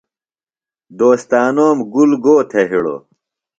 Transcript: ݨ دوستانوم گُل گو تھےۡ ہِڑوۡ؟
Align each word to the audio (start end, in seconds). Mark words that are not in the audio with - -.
ݨ 0.03 0.03
دوستانوم 0.99 1.77
گُل 1.93 2.11
گو 2.23 2.35
تھےۡ 2.49 2.67
ہِڑوۡ؟ 2.69 3.01